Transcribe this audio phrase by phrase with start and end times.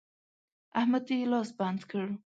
[0.79, 2.07] احمد ته يې لاس بند کړ.